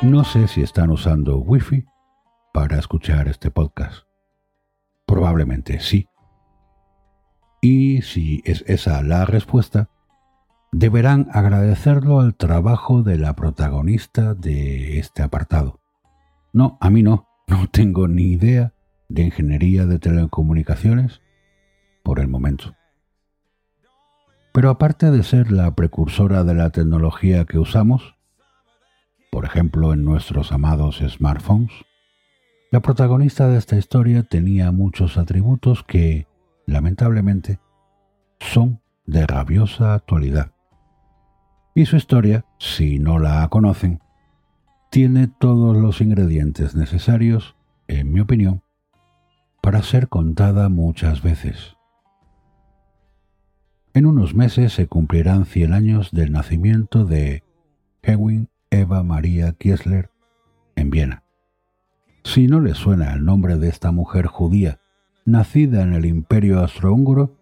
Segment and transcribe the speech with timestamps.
[0.00, 1.84] No sé si están usando Wi-Fi
[2.54, 4.04] para escuchar este podcast.
[5.08, 6.06] Probablemente sí.
[7.60, 9.90] Y si es esa la respuesta,
[10.70, 15.80] deberán agradecerlo al trabajo de la protagonista de este apartado.
[16.52, 18.74] No, a mí no, no tengo ni idea
[19.08, 21.22] de ingeniería de telecomunicaciones
[22.04, 22.76] por el momento.
[24.52, 28.17] Pero aparte de ser la precursora de la tecnología que usamos,
[29.30, 31.72] por ejemplo en nuestros amados smartphones,
[32.70, 36.26] la protagonista de esta historia tenía muchos atributos que,
[36.66, 37.60] lamentablemente,
[38.40, 40.52] son de rabiosa actualidad.
[41.74, 44.00] Y su historia, si no la conocen,
[44.90, 48.62] tiene todos los ingredientes necesarios, en mi opinión,
[49.62, 51.76] para ser contada muchas veces.
[53.94, 57.44] En unos meses se cumplirán 100 años del nacimiento de
[58.02, 60.10] Hedwig Eva María Kiesler
[60.76, 61.22] en Viena.
[62.22, 64.78] Si no le suena el nombre de esta mujer judía
[65.24, 67.34] nacida en el imperio austrohúngaro,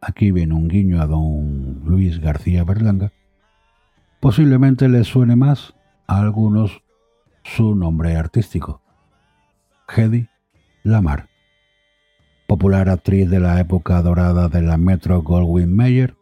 [0.00, 3.12] aquí viene un guiño a don Luis García Berlanga,
[4.20, 5.74] posiblemente le suene más
[6.06, 6.82] a algunos
[7.42, 8.80] su nombre artístico,
[9.88, 10.28] Hedy
[10.84, 11.28] Lamar,
[12.46, 16.16] popular actriz de la época dorada de la Metro Goldwyn Mayer,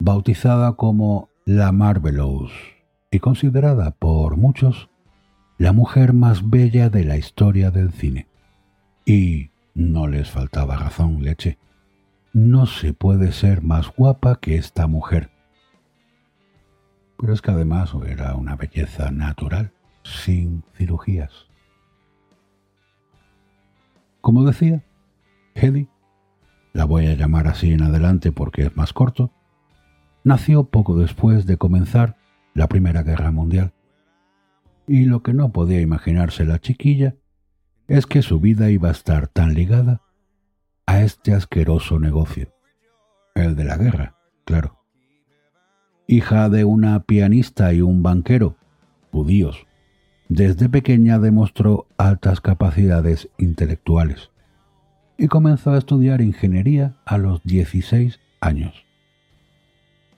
[0.00, 2.79] bautizada como La Marvelous
[3.10, 4.88] y considerada por muchos
[5.58, 8.28] la mujer más bella de la historia del cine.
[9.04, 11.58] Y no les faltaba razón, leche.
[12.32, 15.30] No se puede ser más guapa que esta mujer.
[17.18, 19.72] Pero es que además era una belleza natural,
[20.02, 21.48] sin cirugías.
[24.20, 24.82] Como decía,
[25.54, 25.88] Hedy,
[26.72, 29.32] la voy a llamar así en adelante porque es más corto,
[30.24, 32.16] nació poco después de comenzar
[32.54, 33.72] la Primera Guerra Mundial.
[34.86, 37.14] Y lo que no podía imaginarse la chiquilla
[37.88, 40.02] es que su vida iba a estar tan ligada
[40.86, 42.52] a este asqueroso negocio,
[43.34, 44.78] el de la guerra, claro.
[46.06, 48.56] Hija de una pianista y un banquero,
[49.12, 49.66] judíos,
[50.28, 54.30] desde pequeña demostró altas capacidades intelectuales
[55.18, 58.89] y comenzó a estudiar ingeniería a los 16 años.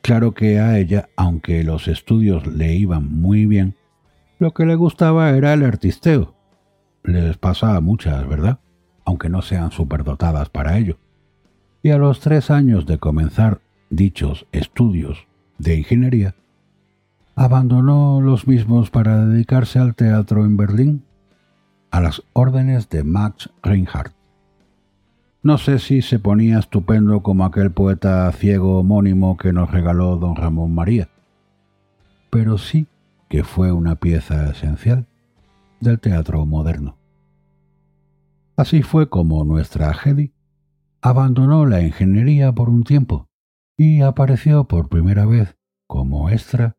[0.02, 3.76] Claro que a ella, aunque los estudios le iban muy bien,
[4.40, 6.34] lo que le gustaba era el artisteo.
[7.04, 8.58] Les pasa a muchas, ¿verdad?
[9.04, 10.98] Aunque no sean superdotadas para ello.
[11.84, 15.26] Y a los tres años de comenzar dichos estudios
[15.58, 16.34] de ingeniería,
[17.36, 21.04] abandonó los mismos para dedicarse al teatro en Berlín
[21.92, 24.21] a las órdenes de Max Reinhardt.
[25.44, 30.36] No sé si se ponía estupendo como aquel poeta ciego homónimo que nos regaló don
[30.36, 31.08] Ramón María,
[32.30, 32.86] pero sí
[33.28, 35.08] que fue una pieza esencial
[35.80, 36.96] del teatro moderno.
[38.56, 40.32] Así fue como nuestra Hedy
[41.00, 43.28] abandonó la ingeniería por un tiempo
[43.76, 45.56] y apareció por primera vez
[45.88, 46.76] como extra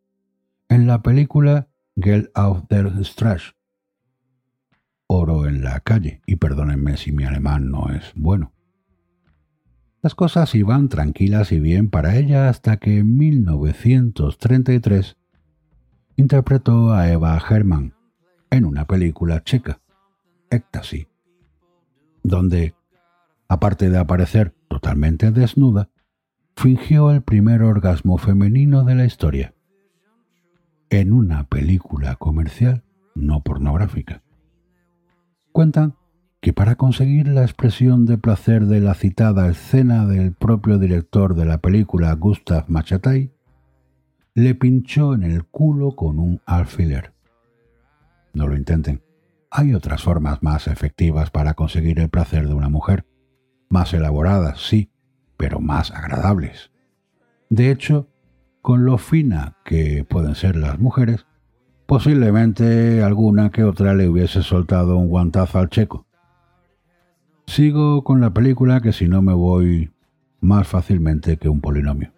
[0.69, 3.52] en la película Geld auf der Straße.
[5.08, 8.52] Oro en la calle, y perdónenme si mi alemán no es bueno.
[10.02, 15.18] Las cosas iban tranquilas y bien para ella hasta que en 1933
[16.18, 17.94] interpretó a Eva Hermann
[18.50, 19.80] en una película checa,
[20.50, 21.08] Ecstasy,
[22.22, 22.75] donde,
[23.47, 25.90] aparte de aparecer totalmente desnuda,
[26.56, 29.53] fingió el primer orgasmo femenino de la historia,
[30.90, 32.84] en una película comercial
[33.16, 34.22] no pornográfica.
[35.53, 35.94] Cuentan
[36.41, 41.46] que para conseguir la expresión de placer de la citada escena del propio director de
[41.46, 43.31] la película Gustav Machatay,
[44.34, 47.14] le pinchó en el culo con un alfiler.
[48.34, 49.03] No lo intenten.
[49.52, 53.06] Hay otras formas más efectivas para conseguir el placer de una mujer.
[53.70, 54.90] Más elaboradas, sí,
[55.38, 56.72] pero más agradables.
[57.52, 58.09] De hecho,
[58.64, 61.28] con lo fina que pueden ser las mujeres,
[61.85, 66.06] posiblemente alguna que otra le hubiese soltado un guantazo al checo.
[67.46, 69.91] Sigo con la película que si no me voy
[70.40, 72.12] más fácilmente que un polinomio.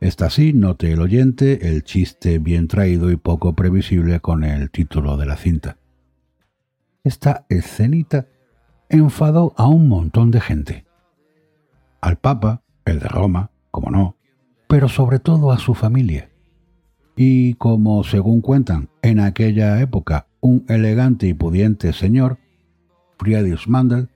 [0.00, 5.16] Está así, note el oyente, el chiste bien traído y poco previsible con el título
[5.16, 5.76] de la cinta.
[7.02, 8.26] Esta escenita
[8.88, 10.86] enfadó a un montón de gente.
[12.00, 14.16] Al Papa, el de Roma, como no,
[14.68, 16.30] pero sobre todo a su familia.
[17.20, 22.38] Y como, según cuentan, en aquella época un elegante y pudiente señor
[23.18, 24.08] Friedrich Mandel,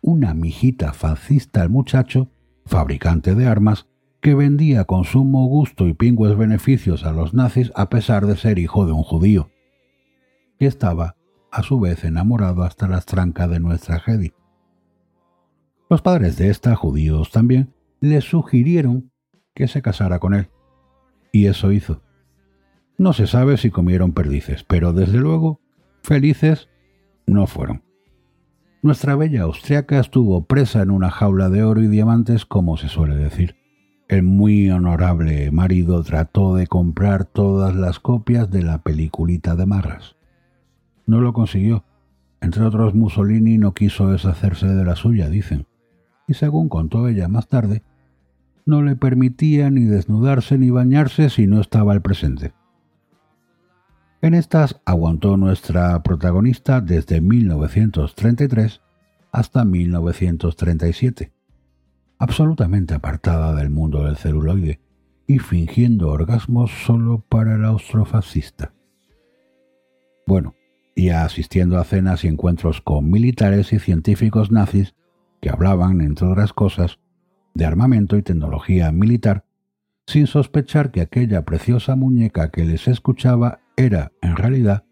[0.00, 2.28] una mijita fascista al muchacho,
[2.66, 3.86] fabricante de armas,
[4.20, 8.58] que vendía con sumo gusto y pingües beneficios a los nazis a pesar de ser
[8.58, 9.52] hijo de un judío,
[10.58, 11.14] que estaba,
[11.52, 14.32] a su vez, enamorado hasta las trancas de nuestra Hedy.
[15.88, 19.12] Los padres de esta, judíos también, le sugirieron
[19.54, 20.48] que se casara con él,
[21.30, 22.02] y eso hizo.
[23.00, 25.58] No se sabe si comieron perdices, pero desde luego
[26.02, 26.68] felices
[27.26, 27.82] no fueron.
[28.82, 33.16] Nuestra bella austriaca estuvo presa en una jaula de oro y diamantes, como se suele
[33.16, 33.56] decir.
[34.06, 40.16] El muy honorable marido trató de comprar todas las copias de la peliculita de Marras.
[41.06, 41.86] No lo consiguió.
[42.42, 45.66] Entre otros, Mussolini no quiso deshacerse de la suya, dicen.
[46.28, 47.82] Y según contó ella más tarde,
[48.66, 52.52] no le permitía ni desnudarse ni bañarse si no estaba al presente.
[54.22, 58.80] En estas aguantó nuestra protagonista desde 1933
[59.32, 61.32] hasta 1937
[62.20, 64.78] absolutamente apartada del mundo del celuloide
[65.26, 68.74] y fingiendo orgasmos solo para el austrofascista.
[70.26, 70.54] Bueno,
[70.94, 74.94] y asistiendo a cenas y encuentros con militares y científicos nazis
[75.40, 76.98] que hablaban, entre otras cosas,
[77.54, 79.46] de armamento y tecnología militar,
[80.06, 84.84] sin sospechar que aquella preciosa muñeca que les escuchaba era, en realidad,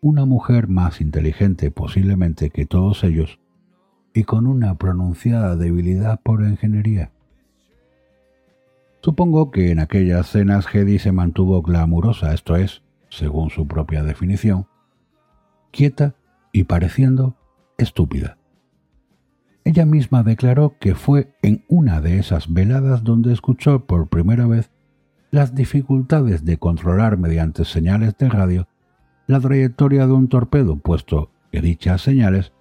[0.00, 3.40] una mujer más inteligente posiblemente que todos ellos
[4.12, 7.10] y con una pronunciada debilidad por ingeniería.
[9.02, 14.66] Supongo que en aquellas cenas Hedy se mantuvo glamurosa, esto es, según su propia definición,
[15.70, 16.14] quieta
[16.52, 17.36] y pareciendo
[17.76, 18.38] estúpida.
[19.64, 24.70] Ella misma declaró que fue en una de esas veladas donde escuchó por primera vez
[25.34, 28.68] las dificultades de controlar mediante señales de radio
[29.26, 32.52] la trayectoria de un torpedo, puesto que dichas señales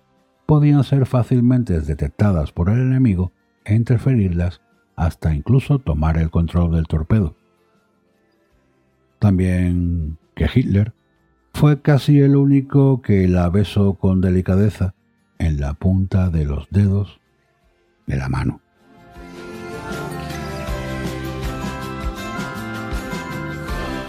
[0.47, 3.31] podían ser fácilmente detectadas por el enemigo
[3.63, 4.61] e interferirlas
[4.95, 7.35] hasta incluso tomar el control del torpedo.
[9.19, 10.93] También que Hitler
[11.53, 14.95] fue casi el único que la besó con delicadeza
[15.37, 17.21] en la punta de los dedos
[18.07, 18.62] de la mano.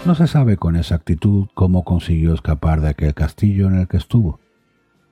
[0.05, 4.39] No se sabe con exactitud cómo consiguió escapar de aquel castillo en el que estuvo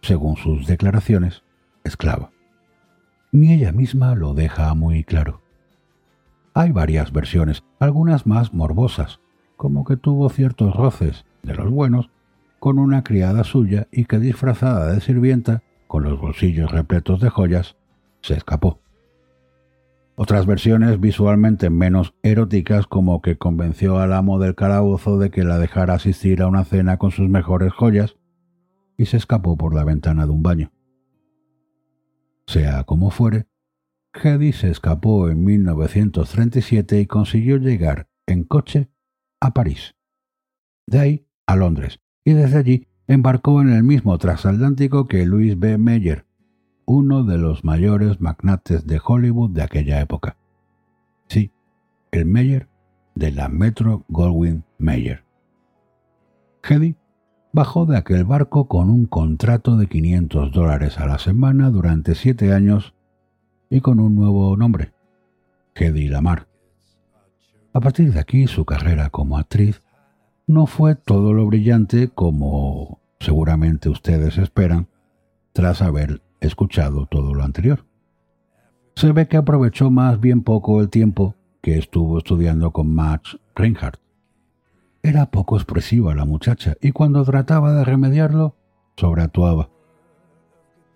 [0.04, 1.44] según sus declaraciones,
[1.84, 2.32] esclava.
[3.32, 5.42] Ni ella misma lo deja muy claro.
[6.54, 9.22] Hay varias versiones, algunas más morbosas,
[9.56, 12.10] como que tuvo ciertos roces, de los buenos,
[12.60, 17.76] con una criada suya y que disfrazada de sirvienta, con los bolsillos repletos de joyas,
[18.22, 18.83] se escapó.
[20.16, 25.58] Otras versiones visualmente menos eróticas como que convenció al amo del calabozo de que la
[25.58, 28.16] dejara asistir a una cena con sus mejores joyas
[28.96, 30.72] y se escapó por la ventana de un baño.
[32.46, 33.48] Sea como fuere,
[34.14, 38.90] Hedy se escapó en 1937 y consiguió llegar en coche
[39.40, 39.96] a París.
[40.86, 45.80] De ahí a Londres, y desde allí embarcó en el mismo transatlántico que Louis B.
[45.80, 46.26] Mayer,
[46.86, 50.38] uno de los mayores magnates de Hollywood de aquella época.
[51.28, 51.52] Sí,
[52.12, 52.68] el Mayer
[53.16, 55.24] de la Metro Goldwyn Mayer.
[56.68, 56.96] Hedy
[57.52, 62.54] bajó de aquel barco con un contrato de 500 dólares a la semana durante siete
[62.54, 62.94] años
[63.70, 64.94] y con un nuevo nombre,
[65.76, 66.48] Hedy Lamar.
[67.74, 69.82] A partir de aquí su carrera como actriz
[70.48, 74.88] no fue todo lo brillante como seguramente ustedes esperan
[75.54, 77.86] tras haber escuchado todo lo anterior.
[78.96, 84.04] Se ve que aprovechó más bien poco el tiempo que estuvo estudiando con Max Reinhardt
[85.06, 88.56] era poco expresiva la muchacha y cuando trataba de remediarlo,
[88.96, 89.70] sobreactuaba.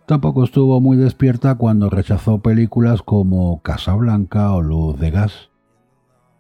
[0.06, 5.50] Tampoco estuvo muy despierta cuando rechazó películas como Casa Blanca o Luz de Gas.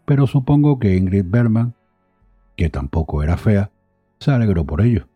[0.05, 1.75] Pero supongo que Ingrid Bergman,
[2.55, 3.69] que tampoco era fea,
[4.21, 5.09] se alegró por ello.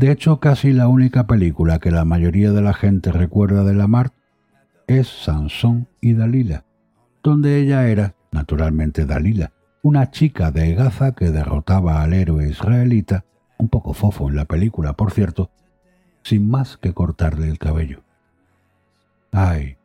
[0.00, 4.12] De hecho, casi la única película que la mayoría de la gente recuerda de Lamar
[4.86, 6.64] es Sansón y Dalila,
[7.22, 9.52] donde ella era, naturalmente, Dalila,
[9.82, 13.26] una chica de Gaza que derrotaba al héroe israelita,
[13.58, 15.50] un poco fofo en la película, por cierto,
[16.22, 18.02] sin más que cortarle el cabello.
[19.32, 19.76] Ay,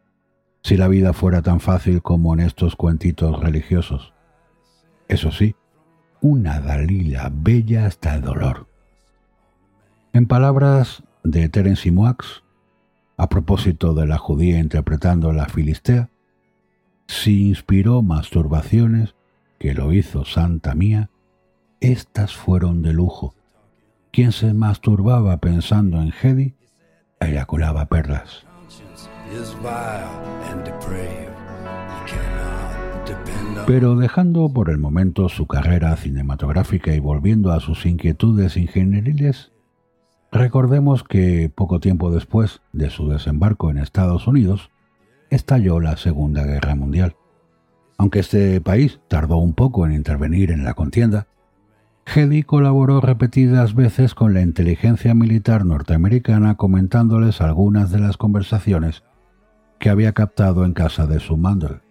[0.61, 4.13] si la vida fuera tan fácil como en estos cuentitos religiosos.
[5.09, 5.57] Eso sí,
[6.21, 8.74] una Dalila bella hasta el dolor.
[10.15, 12.41] En palabras de Terence Moix,
[13.17, 16.09] a propósito de la judía interpretando la filistea,
[17.05, 19.13] si inspiró masturbaciones
[19.59, 21.09] que lo hizo Santa Mía,
[21.81, 23.35] estas fueron de lujo.
[24.13, 26.55] Quien se masturbaba pensando en Hedy,
[27.19, 28.45] eyaculaba perlas.
[33.67, 39.51] Pero dejando por el momento su carrera cinematográfica y volviendo a sus inquietudes ingenieriles,
[40.31, 44.71] recordemos que poco tiempo después de su desembarco en Estados Unidos,
[45.29, 47.15] estalló la Segunda Guerra Mundial.
[47.97, 51.27] Aunque este país tardó un poco en intervenir en la contienda,
[52.05, 59.03] Hedy colaboró repetidas veces con la inteligencia militar norteamericana comentándoles algunas de las conversaciones
[59.79, 61.81] que había captado en casa de su Mandel.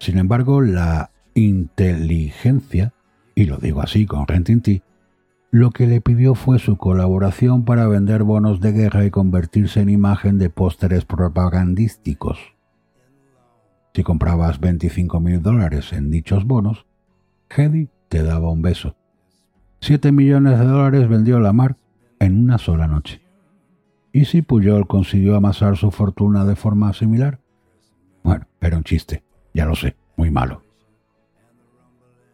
[0.00, 2.92] Sin embargo, la inteligencia,
[3.34, 4.82] y lo digo así con Rentinti,
[5.50, 9.88] lo que le pidió fue su colaboración para vender bonos de guerra y convertirse en
[9.88, 12.38] imagen de pósteres propagandísticos.
[13.92, 16.86] Si comprabas 25 mil dólares en dichos bonos,
[17.54, 18.94] Hedy te daba un beso.
[19.80, 21.76] Siete millones de dólares vendió la mar
[22.20, 23.20] en una sola noche.
[24.12, 27.40] ¿Y si Puyol consiguió amasar su fortuna de forma similar?
[28.22, 29.24] Bueno, era un chiste.
[29.54, 30.62] Ya lo sé, muy malo.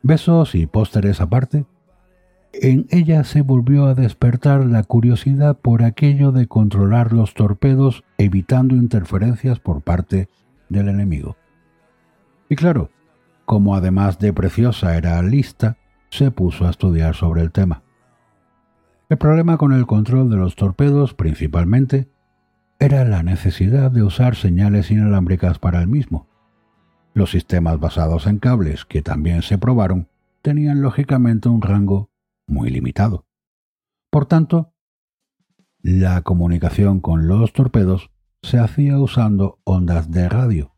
[0.03, 1.65] Besos y pósteres aparte,
[2.63, 8.75] en ella se volvió a despertar la curiosidad por aquello de controlar los torpedos evitando
[8.75, 10.29] interferencias por parte
[10.69, 11.37] del enemigo.
[12.49, 12.91] Y claro,
[13.45, 15.77] como además de preciosa era lista,
[16.11, 17.83] se puso a estudiar sobre el tema.
[19.09, 22.09] El problema con el control de los torpedos principalmente
[22.79, 26.27] era la necesidad de usar señales inalámbricas para el mismo.
[27.15, 30.09] Los sistemas basados en cables, que también se probaron,
[30.43, 32.11] tenían lógicamente un rango
[32.47, 33.27] muy limitado.
[34.11, 34.73] Por tanto,
[35.81, 38.11] la comunicación con los torpedos
[38.43, 40.75] se hacía usando ondas de radio,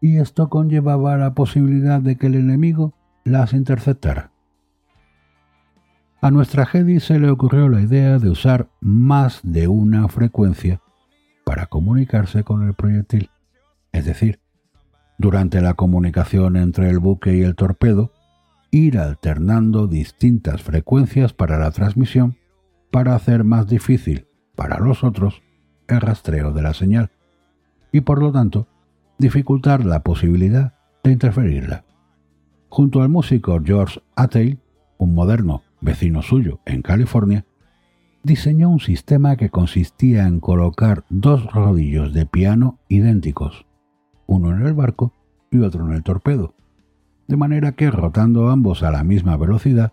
[0.00, 4.32] y esto conllevaba la posibilidad de que el enemigo las interceptara.
[6.22, 10.82] A nuestra Jedi se le ocurrió la idea de usar más de una frecuencia
[11.44, 13.30] para comunicarse con el proyectil,
[13.92, 14.40] es decir,
[15.18, 18.12] durante la comunicación entre el buque y el torpedo,
[18.70, 22.36] ir alternando distintas frecuencias para la transmisión
[22.90, 25.42] para hacer más difícil para los otros
[25.88, 27.10] el rastreo de la señal
[27.92, 28.68] y por lo tanto
[29.18, 31.84] dificultar la posibilidad de interferirla.
[32.68, 34.58] Junto al músico George Attell,
[34.98, 37.44] un moderno vecino suyo en California,
[38.22, 43.66] diseñó un sistema que consistía en colocar dos rodillos de piano idénticos,
[44.26, 45.14] uno en el barco
[45.50, 46.54] y otro en el torpedo,
[47.30, 49.92] de manera que rotando ambos a la misma velocidad,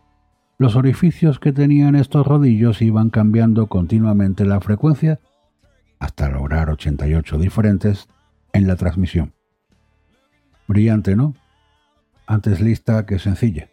[0.57, 5.19] los orificios que tenían estos rodillos iban cambiando continuamente la frecuencia
[5.99, 8.07] hasta lograr 88 diferentes
[8.53, 9.35] en la transmisión.
[10.67, 11.35] Brillante, ¿no?
[12.25, 13.69] Antes lista que sencilla.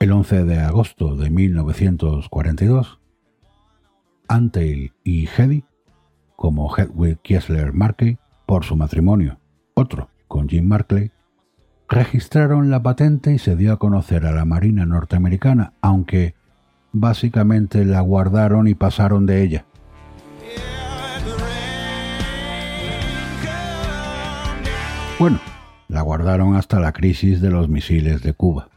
[0.00, 2.98] El 11 de agosto de 1942,
[4.26, 5.62] Anteil y Hedy,
[6.34, 9.38] como Hedwig Kiesler Markey, por su matrimonio,
[9.74, 11.12] otro con Jim Markley,
[11.90, 16.34] registraron la patente y se dio a conocer a la Marina norteamericana, aunque
[16.92, 19.64] básicamente la guardaron y pasaron de ella.
[25.18, 25.40] Bueno,
[25.88, 28.68] la guardaron hasta la crisis de los misiles de Cuba.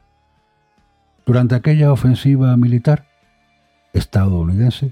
[1.26, 3.06] Durante aquella ofensiva militar
[3.94, 4.92] estadounidense,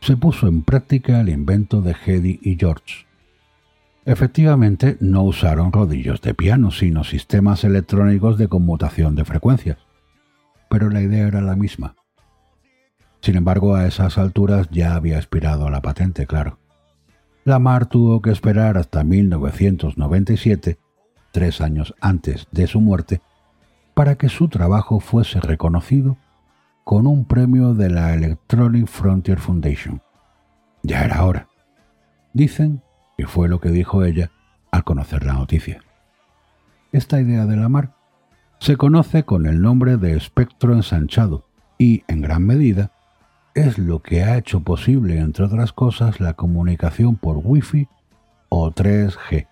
[0.00, 3.06] se puso en práctica el invento de Hedy y George,
[4.10, 9.78] Efectivamente, no usaron rodillos de piano, sino sistemas electrónicos de conmutación de frecuencias.
[10.68, 11.94] Pero la idea era la misma.
[13.20, 16.58] Sin embargo, a esas alturas ya había expirado la patente, claro.
[17.44, 20.80] Lamar tuvo que esperar hasta 1997,
[21.30, 23.20] tres años antes de su muerte,
[23.94, 26.16] para que su trabajo fuese reconocido
[26.82, 30.02] con un premio de la Electronic Frontier Foundation.
[30.82, 31.46] Ya era hora.
[32.32, 32.82] Dicen
[33.20, 34.30] que fue lo que dijo ella
[34.70, 35.82] al conocer la noticia.
[36.90, 37.92] Esta idea de la mar
[38.60, 41.44] se conoce con el nombre de espectro ensanchado
[41.76, 42.92] y, en gran medida,
[43.54, 47.88] es lo que ha hecho posible, entre otras cosas, la comunicación por Wi-Fi
[48.48, 49.46] o 3G.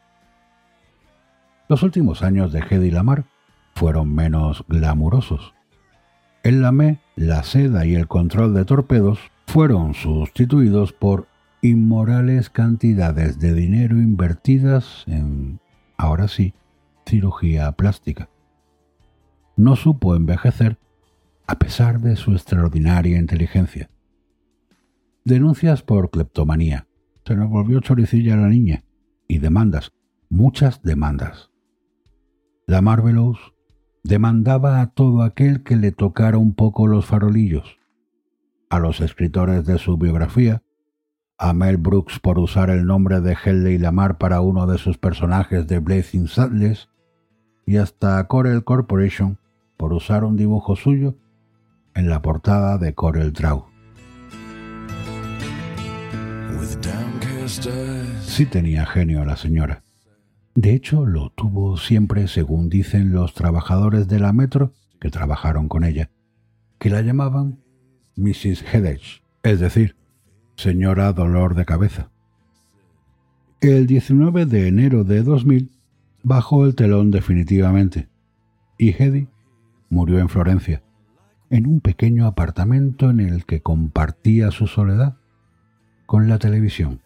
[1.69, 3.27] Los últimos años de Hedy Lamar
[3.75, 5.53] fueron menos glamurosos.
[6.43, 11.29] En la ME, la seda y el control de torpedos fueron sustituidos por
[11.63, 15.61] inmorales cantidades de dinero invertidas en,
[15.97, 16.55] ahora sí,
[17.07, 18.29] cirugía plástica.
[19.57, 20.79] No supo envejecer
[21.47, 23.91] a pesar de su extraordinaria inteligencia.
[25.25, 26.87] Denuncias por cleptomanía.
[27.25, 28.85] Se nos volvió choricilla la niña.
[29.27, 29.93] Y demandas,
[30.31, 31.51] muchas demandas.
[32.67, 33.39] La Marvelous
[34.05, 37.79] demandaba a todo aquel que le tocara un poco los farolillos.
[38.71, 40.63] A los escritores de su biografía
[41.39, 45.69] a Mel Brooks por usar el nombre de Helley Lamar para uno de sus personajes
[45.69, 46.89] de Blazing Saddles,
[47.65, 49.39] y hasta Corel Corporation
[49.77, 51.15] por usar un dibujo suyo
[51.95, 53.67] en la portada de Corel Draw.
[58.25, 59.83] Sí tenía genio la señora.
[60.55, 65.85] De hecho, lo tuvo siempre, según dicen los trabajadores de la metro que trabajaron con
[65.85, 66.11] ella,
[66.79, 67.61] que la llamaban
[68.17, 68.65] Mrs.
[68.65, 69.98] Headache, es decir,
[70.59, 72.11] señora dolor de cabeza.
[73.61, 75.71] El 19 de enero de 2000
[76.25, 78.09] bajó el telón definitivamente
[78.77, 79.29] y Hedy
[79.89, 80.83] murió en Florencia,
[81.49, 85.17] en un pequeño apartamento en el que compartía su soledad
[86.07, 87.03] con la televisión.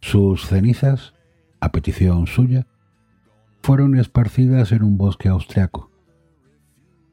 [0.00, 1.12] Sus cenizas,
[1.60, 2.66] a petición suya,
[3.60, 5.90] fueron esparcidas en un bosque austriaco.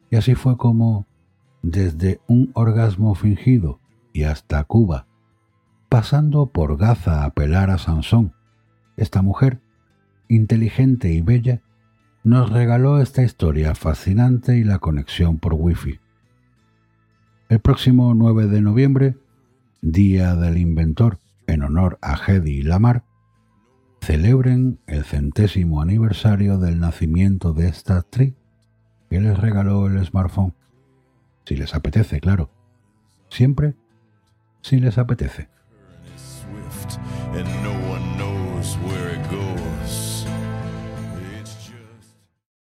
[0.10, 1.06] Y así fue como,
[1.64, 3.82] desde un orgasmo fingido
[4.16, 5.08] y hasta Cuba,
[5.90, 8.34] pasando por Gaza a pelar a Sansón,
[8.96, 9.60] esta mujer,
[10.30, 11.62] inteligente y bella,
[12.24, 16.00] nos regaló esta historia fascinante y la conexión por Wi-Fi.
[17.50, 19.18] El próximo 9 de noviembre,
[19.82, 23.04] Día del Inventor, en honor a Hedy Lamar,
[24.00, 28.34] celebren el centésimo aniversario del nacimiento de esta actriz
[29.10, 30.54] que les regaló el smartphone.
[31.44, 32.50] Si les apetece, claro.
[33.28, 33.76] Siempre
[34.66, 35.48] si les apetece.